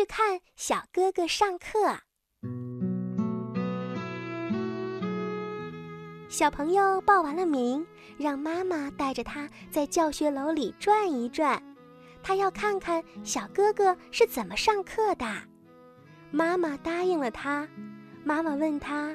[0.00, 1.98] 去看小哥哥上课。
[6.26, 11.62] 小朋友报完了名，让妈妈带着他在教学楼里转一转，
[12.22, 15.26] 他要看看小哥哥是怎么上课的。
[16.30, 17.68] 妈妈答应了他。
[18.24, 19.14] 妈妈问他：“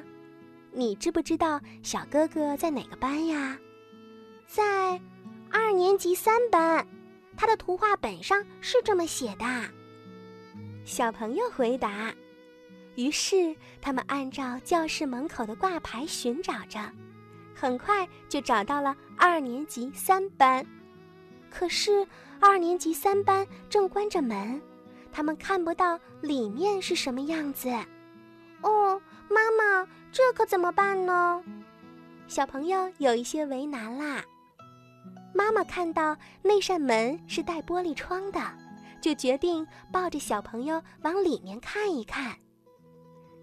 [0.70, 3.58] 你知不知道小哥哥在哪个班呀
[4.46, 5.00] ？”“在
[5.50, 6.86] 二年级三班。”
[7.36, 9.44] 他的图画本上是这么写的。
[10.86, 12.14] 小朋友回答。
[12.94, 16.80] 于是他们按照教室门口的挂牌寻找着，
[17.52, 20.64] 很快就找到了二年级三班。
[21.50, 22.06] 可是
[22.40, 24.62] 二年级三班正关着门，
[25.10, 27.68] 他们看不到里面是什么样子。
[28.62, 31.42] 哦，妈妈，这可怎么办呢？
[32.28, 34.24] 小朋友有一些为难啦。
[35.34, 38.40] 妈妈看到那扇门是带玻璃窗的，
[39.06, 42.34] 就决定抱着小朋友往里面看一看。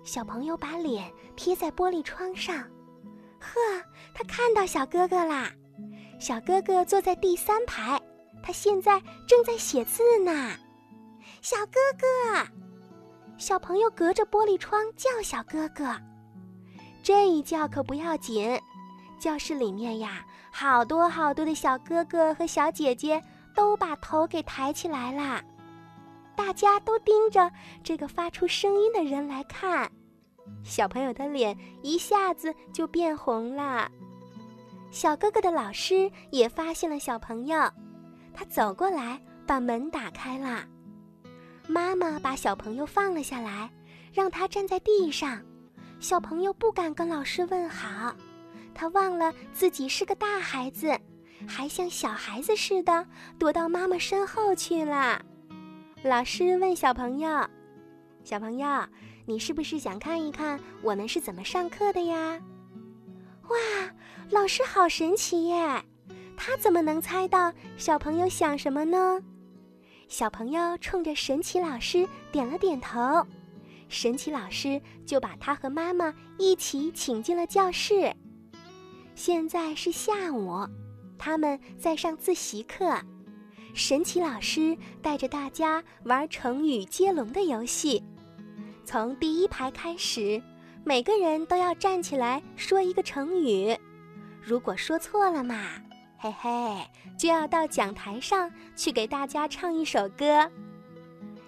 [0.04, 2.58] 小朋友把脸贴在玻璃窗上，
[3.40, 3.56] 呵，
[4.14, 5.50] 他看到小哥哥啦！
[6.20, 7.98] 小哥哥坐在第三排，
[8.44, 10.52] 他现在正在写字呢。
[11.42, 12.46] 小哥哥，
[13.38, 15.96] 小朋友隔着玻璃窗叫小哥哥，
[17.02, 18.60] 这一叫可不要紧。
[19.18, 23.24] 教室里面呀，好多好多的小哥哥和小姐姐
[23.56, 25.42] 都把头给抬起来啦，
[26.36, 27.52] 大家都盯着
[27.84, 29.92] 这个发出声音的人来看，
[30.64, 33.90] 小朋友的脸一下子就变红了。
[34.92, 37.58] 小哥哥的老师也发现了小朋友，
[38.34, 40.64] 他走过来把门打开了，
[41.68, 43.70] 妈妈把小朋友放了下来，
[44.12, 45.42] 让他站在地上，
[46.00, 48.16] 小朋友不敢跟老师问好。
[48.76, 51.00] 他忘了自己是个大孩子，
[51.48, 53.06] 还像小孩子似的
[53.38, 55.24] 躲到妈妈身后去了。
[56.04, 57.48] 老师问小朋友
[58.26, 58.68] ：“小朋友，
[59.26, 62.42] 你是不是想看一看我们是怎么上课的呀？”
[63.48, 63.58] 哇，
[64.30, 65.82] 老师好神奇耶！
[66.36, 69.22] 他怎么能猜到小朋友想什么呢？
[70.10, 73.26] 小朋友冲着神奇老师点了点头，
[73.88, 78.14] 神奇老师就把他和妈妈一起请进了教室。
[79.16, 80.68] 现在是下午，
[81.18, 82.94] 他们在上自习课。
[83.74, 88.04] 神奇老师带着大家玩成语接龙的游戏。
[88.86, 90.42] 从第一排开始，
[90.84, 93.76] 每个人都要站起来说一个成语。
[94.42, 95.66] 如果说错了嘛，
[96.20, 96.86] 嘿嘿，
[97.18, 100.50] 就要到讲台上去给大家唱一首歌。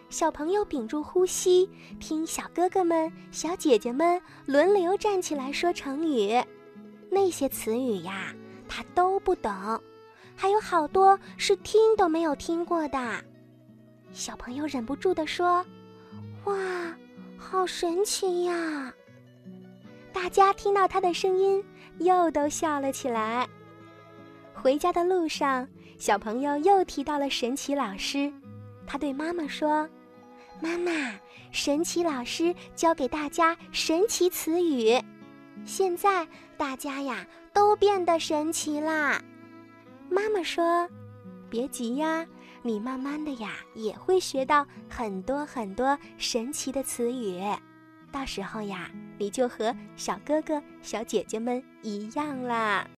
[0.10, 1.70] 小朋友屏住呼吸，
[2.00, 6.42] 听小哥哥们、小姐姐们轮流站起来说成语。
[7.12, 8.34] 那些词语呀，
[8.68, 9.52] 他都不懂，
[10.36, 13.24] 还有好多是听都没有听过的。
[14.12, 15.66] 小朋友忍不住地说
[16.46, 16.56] ：“哇，
[17.38, 18.94] 好神奇呀！”
[20.14, 21.64] 大家听到他的声音，
[22.00, 23.48] 又都笑了起来。
[24.54, 28.32] 回家的路上，小朋友又提到了神奇老师，
[28.88, 29.88] 他对妈妈说
[30.62, 30.92] ：“妈妈，
[31.52, 34.98] 神奇老师教给大家神奇词语。”
[35.66, 39.22] 现在大家呀都变得神奇啦。
[40.26, 40.90] 妈妈说
[41.52, 42.26] ：“别急呀，
[42.64, 47.40] 你慢慢的呀也会学到很多很多神奇的词语，
[48.12, 52.88] 到时候呀你就和小哥哥小姐姐们一样啦。”